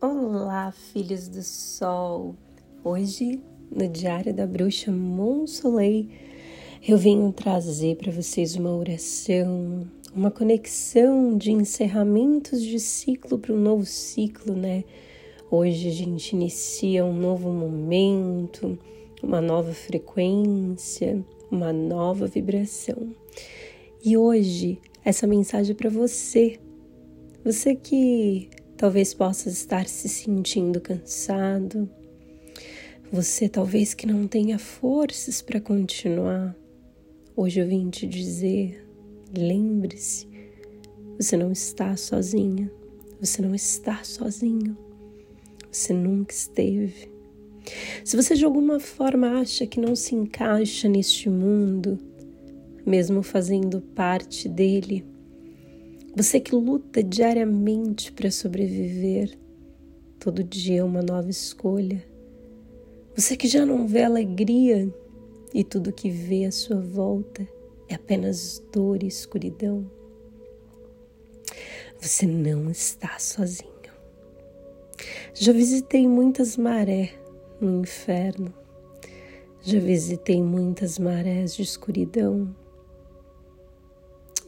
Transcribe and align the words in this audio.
Olá, 0.00 0.70
filhos 0.70 1.26
do 1.26 1.42
sol! 1.42 2.36
Hoje, 2.84 3.42
no 3.68 3.88
Diário 3.88 4.32
da 4.32 4.46
Bruxa 4.46 4.92
Monsoleil, 4.92 6.08
eu 6.86 6.96
venho 6.96 7.32
trazer 7.32 7.96
para 7.96 8.12
vocês 8.12 8.54
uma 8.54 8.76
oração, 8.76 9.88
uma 10.14 10.30
conexão 10.30 11.36
de 11.36 11.50
encerramentos 11.50 12.62
de 12.62 12.78
ciclo 12.78 13.40
para 13.40 13.52
um 13.52 13.58
novo 13.58 13.84
ciclo, 13.84 14.54
né? 14.54 14.84
Hoje 15.50 15.88
a 15.88 15.92
gente 15.92 16.32
inicia 16.32 17.04
um 17.04 17.12
novo 17.12 17.52
momento, 17.52 18.78
uma 19.20 19.40
nova 19.40 19.72
frequência, 19.72 21.24
uma 21.50 21.72
nova 21.72 22.28
vibração. 22.28 23.12
E 24.04 24.16
hoje, 24.16 24.80
essa 25.04 25.26
mensagem 25.26 25.72
é 25.72 25.74
para 25.76 25.90
você, 25.90 26.60
você 27.44 27.74
que 27.74 28.48
Talvez 28.78 29.12
possa 29.12 29.48
estar 29.48 29.88
se 29.88 30.08
sentindo 30.08 30.80
cansado. 30.80 31.90
Você 33.10 33.48
talvez 33.48 33.92
que 33.92 34.06
não 34.06 34.28
tenha 34.28 34.56
forças 34.56 35.42
para 35.42 35.60
continuar. 35.60 36.54
Hoje 37.34 37.58
eu 37.58 37.66
vim 37.66 37.90
te 37.90 38.06
dizer: 38.06 38.88
lembre-se, 39.36 40.28
você 41.18 41.36
não 41.36 41.50
está 41.50 41.96
sozinha. 41.96 42.70
Você 43.20 43.42
não 43.42 43.52
está 43.52 44.04
sozinho. 44.04 44.78
Você 45.72 45.92
nunca 45.92 46.32
esteve. 46.32 47.10
Se 48.04 48.16
você 48.16 48.36
de 48.36 48.44
alguma 48.44 48.78
forma 48.78 49.40
acha 49.40 49.66
que 49.66 49.80
não 49.80 49.96
se 49.96 50.14
encaixa 50.14 50.88
neste 50.88 51.28
mundo, 51.28 51.98
mesmo 52.86 53.24
fazendo 53.24 53.80
parte 53.80 54.48
dele, 54.48 55.04
você 56.14 56.40
que 56.40 56.54
luta 56.54 57.02
diariamente 57.02 58.10
para 58.12 58.30
sobreviver, 58.30 59.38
todo 60.18 60.42
dia 60.42 60.80
é 60.80 60.84
uma 60.84 61.02
nova 61.02 61.30
escolha. 61.30 62.04
Você 63.14 63.36
que 63.36 63.46
já 63.46 63.64
não 63.64 63.86
vê 63.86 64.02
alegria 64.02 64.92
e 65.54 65.62
tudo 65.62 65.92
que 65.92 66.10
vê 66.10 66.44
à 66.44 66.52
sua 66.52 66.80
volta 66.80 67.46
é 67.88 67.94
apenas 67.94 68.62
dor 68.72 69.02
e 69.02 69.06
escuridão. 69.06 69.90
Você 72.00 72.26
não 72.26 72.70
está 72.70 73.18
sozinho. 73.18 73.68
Já 75.34 75.52
visitei 75.52 76.06
muitas 76.06 76.56
marés 76.56 77.10
no 77.60 77.80
inferno. 77.80 78.52
Já 79.62 79.78
visitei 79.78 80.42
muitas 80.42 80.98
marés 80.98 81.54
de 81.54 81.62
escuridão 81.62 82.54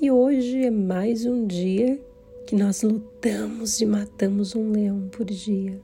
e 0.00 0.10
hoje 0.10 0.64
é 0.64 0.70
mais 0.70 1.26
um 1.26 1.46
dia 1.46 2.00
que 2.46 2.56
nós 2.56 2.80
lutamos 2.80 3.82
e 3.82 3.86
matamos 3.86 4.56
um 4.56 4.70
leão 4.70 5.10
por 5.10 5.26
dia. 5.26 5.78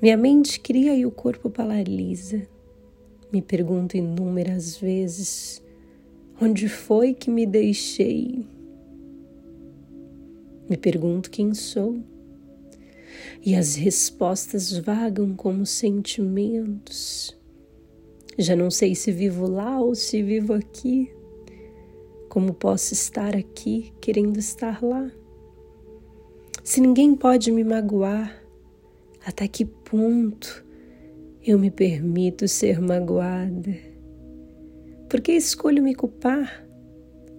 Minha 0.00 0.16
mente 0.16 0.60
cria 0.60 0.94
e 0.94 1.04
o 1.04 1.10
corpo 1.10 1.50
paralisa. 1.50 2.46
Me 3.32 3.42
pergunto 3.42 3.96
inúmeras 3.96 4.76
vezes 4.76 5.60
onde 6.40 6.68
foi 6.68 7.12
que 7.12 7.28
me 7.28 7.44
deixei. 7.44 8.46
Me 10.68 10.76
pergunto 10.76 11.28
quem 11.28 11.52
sou. 11.52 11.98
E 13.44 13.56
as 13.56 13.74
respostas 13.74 14.70
vagam 14.78 15.34
como 15.34 15.66
sentimentos. 15.66 17.36
Já 18.38 18.54
não 18.54 18.70
sei 18.70 18.94
se 18.94 19.10
vivo 19.10 19.48
lá 19.48 19.80
ou 19.80 19.96
se 19.96 20.22
vivo 20.22 20.52
aqui. 20.52 21.10
Como 22.30 22.54
posso 22.54 22.94
estar 22.94 23.34
aqui 23.34 23.92
querendo 24.00 24.38
estar 24.38 24.80
lá? 24.84 25.10
Se 26.62 26.80
ninguém 26.80 27.16
pode 27.16 27.50
me 27.50 27.64
magoar, 27.64 28.40
até 29.26 29.48
que 29.48 29.64
ponto 29.64 30.64
eu 31.44 31.58
me 31.58 31.72
permito 31.72 32.46
ser 32.46 32.80
magoada? 32.80 33.76
Por 35.08 35.20
que 35.20 35.32
escolho 35.32 35.82
me 35.82 35.92
culpar? 35.92 36.64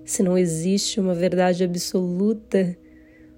Se 0.03 0.22
não 0.22 0.38
existe 0.38 1.00
uma 1.00 1.16
verdade 1.16 1.63
absoluta, 1.63 2.78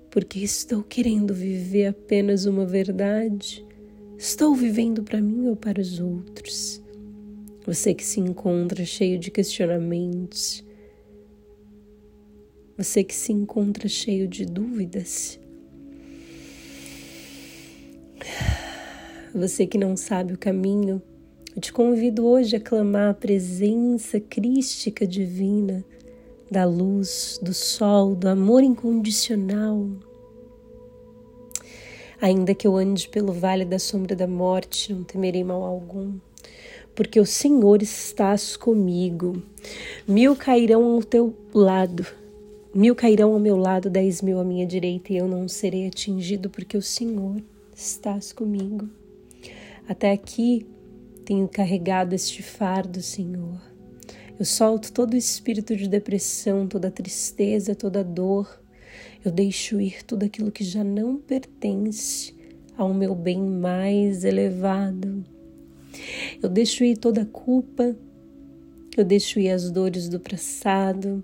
porque 0.09 0.39
estou 0.39 0.81
querendo 0.81 1.35
viver 1.35 1.85
apenas 1.85 2.45
uma 2.45 2.65
verdade? 2.65 3.63
Estou 4.17 4.55
vivendo 4.55 5.03
para 5.03 5.21
mim 5.21 5.49
ou 5.49 5.55
para 5.55 5.79
os 5.79 5.99
outros? 5.99 6.81
Você 7.63 7.93
que 7.93 8.03
se 8.03 8.19
encontra 8.19 8.83
cheio 8.83 9.19
de 9.19 9.29
questionamentos, 9.29 10.65
você 12.77 13.03
que 13.03 13.13
se 13.13 13.31
encontra 13.31 13.87
cheio 13.87 14.27
de 14.27 14.45
dúvidas. 14.45 15.39
Você 19.33 19.67
que 19.67 19.77
não 19.77 19.95
sabe 19.95 20.33
o 20.33 20.37
caminho, 20.37 21.01
eu 21.55 21.61
te 21.61 21.71
convido 21.71 22.25
hoje 22.25 22.55
a 22.55 22.59
clamar 22.59 23.11
a 23.11 23.13
presença 23.13 24.19
crística 24.19 25.05
divina 25.05 25.83
da 26.49 26.65
luz, 26.65 27.39
do 27.41 27.53
sol, 27.53 28.15
do 28.15 28.27
amor 28.27 28.63
incondicional. 28.63 29.87
Ainda 32.21 32.55
que 32.55 32.65
eu 32.65 32.75
ande 32.75 33.07
pelo 33.09 33.33
vale 33.33 33.65
da 33.65 33.77
sombra 33.77 34.15
da 34.15 34.27
morte, 34.27 34.93
não 34.93 35.03
temerei 35.03 35.43
mal 35.43 35.63
algum, 35.63 36.13
porque 36.95 37.19
o 37.19 37.25
Senhor 37.25 37.81
estás 37.81 38.55
comigo. 38.55 39.43
Mil 40.07 40.35
cairão 40.35 40.93
ao 40.93 41.03
teu 41.03 41.35
lado 41.53 42.22
Mil 42.75 42.95
cairão 42.95 43.33
ao 43.33 43.39
meu 43.39 43.55
lado, 43.55 43.87
dez 43.87 44.19
mil 44.19 44.39
à 44.39 44.43
minha 44.43 44.65
direita, 44.65 45.13
e 45.13 45.17
eu 45.17 45.27
não 45.27 45.47
serei 45.47 45.85
atingido, 45.85 46.49
porque 46.49 46.75
o 46.75 46.81
Senhor 46.81 47.39
estás 47.75 48.33
comigo. 48.33 48.89
Até 49.87 50.11
aqui 50.11 50.65
tenho 51.23 51.47
carregado 51.47 52.15
este 52.15 52.41
fardo, 52.41 52.99
Senhor. 52.99 53.61
Eu 54.39 54.43
solto 54.43 54.91
todo 54.91 55.13
o 55.13 55.17
espírito 55.17 55.75
de 55.75 55.87
depressão, 55.87 56.67
toda 56.67 56.89
tristeza, 56.89 57.75
toda 57.75 58.03
dor. 58.03 58.59
Eu 59.23 59.31
deixo 59.31 59.79
ir 59.79 60.03
tudo 60.03 60.23
aquilo 60.23 60.51
que 60.51 60.63
já 60.63 60.83
não 60.83 61.17
pertence 61.17 62.33
ao 62.75 62.91
meu 62.91 63.13
bem 63.13 63.39
mais 63.39 64.23
elevado. 64.23 65.23
Eu 66.41 66.49
deixo 66.49 66.83
ir 66.83 66.97
toda 66.97 67.21
a 67.21 67.25
culpa, 67.25 67.95
eu 68.97 69.05
deixo 69.05 69.39
ir 69.39 69.51
as 69.51 69.69
dores 69.69 70.09
do 70.09 70.19
passado, 70.19 71.23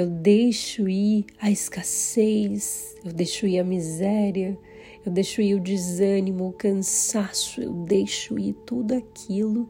eu 0.00 0.06
deixo 0.06 0.88
ir 0.88 1.26
a 1.40 1.50
escassez, 1.50 2.94
eu 3.04 3.12
deixo 3.12 3.46
ir 3.46 3.58
a 3.58 3.64
miséria, 3.64 4.56
eu 5.04 5.10
deixo 5.10 5.42
ir 5.42 5.54
o 5.54 5.60
desânimo, 5.60 6.48
o 6.48 6.52
cansaço, 6.52 7.60
eu 7.60 7.72
deixo 7.72 8.38
ir 8.38 8.54
tudo 8.64 8.94
aquilo 8.94 9.68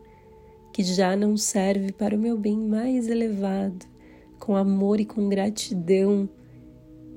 que 0.72 0.82
já 0.82 1.16
não 1.16 1.36
serve 1.36 1.92
para 1.92 2.14
o 2.14 2.18
meu 2.18 2.36
bem 2.36 2.58
mais 2.58 3.08
elevado. 3.08 3.86
Com 4.38 4.54
amor 4.54 5.00
e 5.00 5.04
com 5.04 5.28
gratidão, 5.28 6.28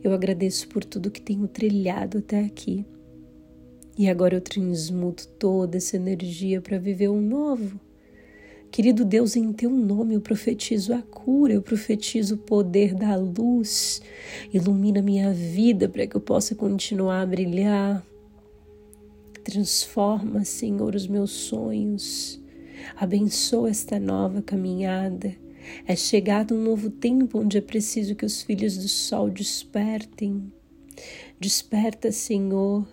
eu 0.03 0.13
agradeço 0.13 0.67
por 0.69 0.83
tudo 0.83 1.11
que 1.11 1.21
tenho 1.21 1.47
trilhado 1.47 2.19
até 2.19 2.39
aqui. 2.39 2.85
E 3.97 4.09
agora 4.09 4.35
eu 4.35 4.41
transmuto 4.41 5.27
toda 5.27 5.77
essa 5.77 5.97
energia 5.97 6.61
para 6.61 6.79
viver 6.79 7.09
um 7.09 7.21
novo 7.21 7.79
Querido 8.71 9.03
Deus, 9.03 9.35
em 9.35 9.51
teu 9.51 9.69
nome 9.69 10.15
eu 10.15 10.21
profetizo 10.21 10.93
a 10.93 11.01
cura, 11.01 11.51
eu 11.51 11.61
profetizo 11.61 12.35
o 12.35 12.37
poder 12.37 12.95
da 12.95 13.17
luz. 13.17 14.01
Ilumina 14.53 15.01
minha 15.01 15.33
vida 15.33 15.89
para 15.89 16.07
que 16.07 16.15
eu 16.15 16.21
possa 16.21 16.55
continuar 16.55 17.21
a 17.21 17.25
brilhar. 17.25 18.01
Transforma, 19.43 20.45
Senhor, 20.45 20.95
os 20.95 21.05
meus 21.05 21.31
sonhos. 21.31 22.41
Abençoa 22.95 23.69
esta 23.69 23.99
nova 23.99 24.41
caminhada. 24.41 25.35
É 25.85 25.93
chegado 25.93 26.55
um 26.55 26.63
novo 26.63 26.89
tempo 26.89 27.39
onde 27.39 27.57
é 27.57 27.61
preciso 27.61 28.15
que 28.15 28.25
os 28.25 28.41
filhos 28.41 28.77
do 28.77 28.87
sol 28.87 29.29
despertem. 29.29 30.49
Desperta, 31.37 32.09
Senhor 32.09 32.87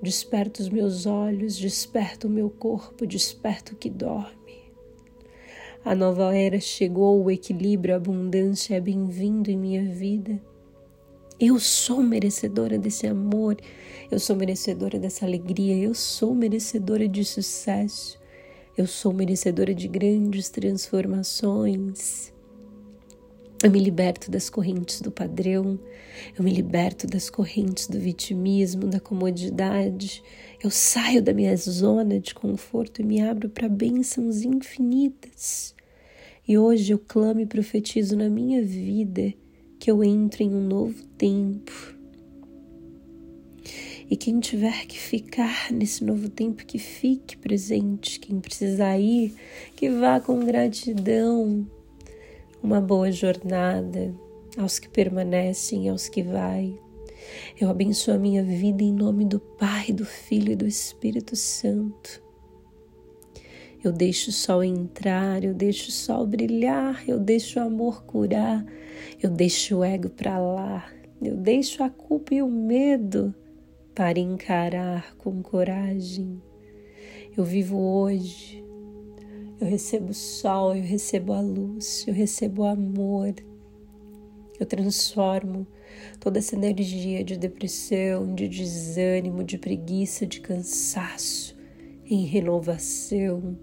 Desperta 0.00 0.62
os 0.62 0.68
meus 0.68 1.06
olhos, 1.06 1.56
desperta 1.56 2.28
o 2.28 2.30
meu 2.30 2.48
corpo, 2.48 3.04
desperta 3.04 3.72
o 3.72 3.76
que 3.76 3.90
dorme. 3.90 4.72
A 5.84 5.92
nova 5.94 6.32
era 6.36 6.60
chegou, 6.60 7.24
o 7.24 7.30
equilíbrio, 7.30 7.94
a 7.94 7.96
abundância 7.96 8.76
é 8.76 8.80
bem-vindo 8.80 9.50
em 9.50 9.56
minha 9.56 9.84
vida. 9.84 10.40
Eu 11.40 11.58
sou 11.58 12.00
merecedora 12.00 12.78
desse 12.78 13.08
amor, 13.08 13.56
eu 14.10 14.20
sou 14.20 14.36
merecedora 14.36 14.98
dessa 15.00 15.26
alegria, 15.26 15.76
eu 15.76 15.94
sou 15.94 16.32
merecedora 16.34 17.08
de 17.08 17.24
sucesso, 17.24 18.20
eu 18.76 18.86
sou 18.86 19.12
merecedora 19.12 19.74
de 19.74 19.88
grandes 19.88 20.48
transformações. 20.48 22.32
Eu 23.62 23.72
me 23.72 23.80
liberto 23.80 24.30
das 24.30 24.48
correntes 24.48 25.00
do 25.00 25.10
padrão, 25.10 25.80
eu 26.36 26.44
me 26.44 26.52
liberto 26.52 27.08
das 27.08 27.28
correntes 27.28 27.88
do 27.88 27.98
vitimismo, 27.98 28.86
da 28.86 29.00
comodidade. 29.00 30.22
Eu 30.62 30.70
saio 30.70 31.20
da 31.20 31.32
minha 31.32 31.56
zona 31.56 32.20
de 32.20 32.32
conforto 32.34 33.02
e 33.02 33.04
me 33.04 33.20
abro 33.20 33.48
para 33.48 33.68
bênçãos 33.68 34.42
infinitas. 34.42 35.74
E 36.46 36.56
hoje 36.56 36.92
eu 36.92 37.00
clamo 37.00 37.40
e 37.40 37.46
profetizo 37.46 38.16
na 38.16 38.28
minha 38.28 38.62
vida 38.62 39.34
que 39.80 39.90
eu 39.90 40.04
entro 40.04 40.44
em 40.44 40.54
um 40.54 40.64
novo 40.64 41.02
tempo. 41.18 41.98
E 44.08 44.16
quem 44.16 44.38
tiver 44.38 44.86
que 44.86 44.98
ficar 44.98 45.70
nesse 45.72 46.04
novo 46.04 46.28
tempo, 46.28 46.64
que 46.64 46.78
fique 46.78 47.36
presente. 47.36 48.20
Quem 48.20 48.40
precisar 48.40 48.98
ir, 48.98 49.34
que 49.74 49.90
vá 49.90 50.20
com 50.20 50.44
gratidão. 50.46 51.68
Uma 52.62 52.80
boa 52.80 53.10
jornada 53.12 54.12
aos 54.56 54.78
que 54.78 54.88
permanecem, 54.88 55.88
aos 55.88 56.08
que 56.08 56.22
vai. 56.22 56.78
Eu 57.60 57.70
abençoo 57.70 58.14
a 58.14 58.18
minha 58.18 58.42
vida 58.42 58.82
em 58.82 58.92
nome 58.92 59.24
do 59.24 59.38
Pai, 59.38 59.92
do 59.92 60.04
Filho 60.04 60.52
e 60.52 60.56
do 60.56 60.66
Espírito 60.66 61.36
Santo. 61.36 62.22
Eu 63.82 63.92
deixo 63.92 64.30
o 64.30 64.32
sol 64.32 64.64
entrar, 64.64 65.44
eu 65.44 65.54
deixo 65.54 65.88
o 65.88 65.92
sol 65.92 66.26
brilhar, 66.26 67.08
eu 67.08 67.20
deixo 67.20 67.60
o 67.60 67.62
amor 67.62 68.04
curar, 68.04 68.66
eu 69.22 69.30
deixo 69.30 69.78
o 69.78 69.84
ego 69.84 70.10
para 70.10 70.36
lá, 70.38 70.90
eu 71.22 71.36
deixo 71.36 71.84
a 71.84 71.88
culpa 71.88 72.34
e 72.34 72.42
o 72.42 72.48
medo 72.48 73.32
para 73.94 74.18
encarar 74.18 75.16
com 75.16 75.40
coragem. 75.42 76.42
Eu 77.36 77.44
vivo 77.44 77.78
hoje, 77.78 78.64
eu 79.60 79.66
recebo 79.66 80.10
o 80.10 80.14
sol, 80.14 80.74
eu 80.76 80.82
recebo 80.82 81.32
a 81.32 81.40
luz, 81.40 82.04
eu 82.06 82.14
recebo 82.14 82.62
o 82.62 82.66
amor. 82.66 83.34
Eu 84.58 84.66
transformo 84.66 85.66
toda 86.20 86.38
essa 86.38 86.54
energia 86.54 87.24
de 87.24 87.36
depressão, 87.36 88.34
de 88.34 88.48
desânimo, 88.48 89.44
de 89.44 89.58
preguiça, 89.58 90.26
de 90.26 90.40
cansaço 90.40 91.56
em 92.10 92.24
renovação, 92.24 93.58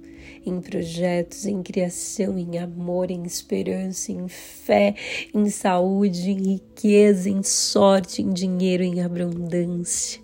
em 0.46 0.62
projetos, 0.62 1.46
em 1.46 1.64
criação, 1.64 2.38
em 2.38 2.60
amor, 2.60 3.10
em 3.10 3.24
esperança, 3.24 4.12
em 4.12 4.28
fé, 4.28 4.96
em 5.34 5.50
saúde, 5.50 6.30
em 6.30 6.54
riqueza, 6.54 7.30
em 7.30 7.42
sorte, 7.42 8.22
em 8.22 8.32
dinheiro, 8.32 8.84
em 8.84 9.02
abundância. 9.02 10.22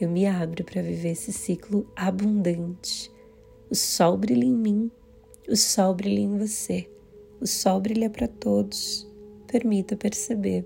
Eu 0.00 0.10
me 0.10 0.26
abro 0.26 0.64
para 0.64 0.82
viver 0.82 1.10
esse 1.10 1.32
ciclo 1.32 1.86
abundante. 1.94 3.11
O 3.72 3.74
sol 3.74 4.18
brilha 4.18 4.44
em 4.44 4.54
mim, 4.54 4.90
o 5.48 5.56
sol 5.56 5.94
brilha 5.94 6.20
em 6.20 6.36
você, 6.36 6.86
o 7.40 7.46
sol 7.46 7.80
brilha 7.80 8.10
para 8.10 8.28
todos. 8.28 9.08
Permita 9.46 9.96
perceber. 9.96 10.62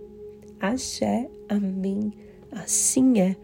Axé, 0.59 1.31
amém. 1.49 2.13
Assim 2.51 3.21
é. 3.21 3.37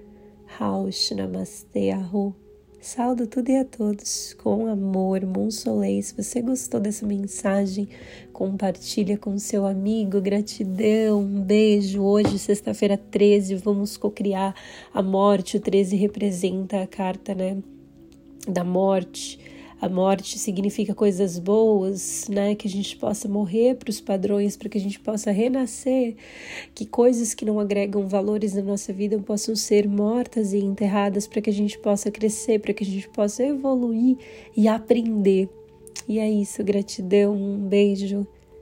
Raush, 0.46 1.12
namastê, 1.12 1.90
arro. 1.90 2.34
Saldo 2.80 3.28
tudo 3.28 3.50
e 3.50 3.56
a 3.56 3.64
todos 3.64 4.34
com 4.34 4.66
amor, 4.66 5.24
Monsolei. 5.24 6.02
Se 6.02 6.20
você 6.20 6.42
gostou 6.42 6.80
dessa 6.80 7.06
mensagem, 7.06 7.88
compartilha 8.32 9.16
com 9.16 9.38
seu 9.38 9.64
amigo. 9.64 10.20
Gratidão, 10.20 11.20
um 11.20 11.40
beijo. 11.40 12.02
Hoje, 12.02 12.36
sexta-feira 12.36 12.98
13, 12.98 13.54
vamos 13.54 13.96
cocriar 13.96 14.56
a 14.92 15.00
morte. 15.00 15.56
O 15.56 15.60
13 15.60 15.94
representa 15.94 16.82
a 16.82 16.86
carta, 16.88 17.32
né, 17.32 17.58
da 18.48 18.64
morte 18.64 19.51
a 19.82 19.88
morte 19.88 20.38
significa 20.38 20.94
coisas 20.94 21.40
boas, 21.40 22.28
né? 22.28 22.54
Que 22.54 22.68
a 22.68 22.70
gente 22.70 22.96
possa 22.96 23.26
morrer 23.28 23.74
para 23.74 23.90
os 23.90 24.00
padrões, 24.00 24.56
para 24.56 24.68
que 24.68 24.78
a 24.78 24.80
gente 24.80 25.00
possa 25.00 25.32
renascer, 25.32 26.14
que 26.72 26.86
coisas 26.86 27.34
que 27.34 27.44
não 27.44 27.58
agregam 27.58 28.06
valores 28.06 28.54
na 28.54 28.62
nossa 28.62 28.92
vida 28.92 29.18
possam 29.18 29.56
ser 29.56 29.88
mortas 29.88 30.52
e 30.52 30.58
enterradas, 30.58 31.26
para 31.26 31.42
que 31.42 31.50
a 31.50 31.52
gente 31.52 31.76
possa 31.80 32.12
crescer, 32.12 32.60
para 32.60 32.72
que 32.72 32.84
a 32.84 32.86
gente 32.86 33.08
possa 33.08 33.42
evoluir 33.44 34.18
e 34.56 34.68
aprender. 34.68 35.48
E 36.08 36.20
é 36.20 36.30
isso, 36.30 36.62
gratidão, 36.62 37.34
um 37.34 37.58
beijo. 37.58 38.24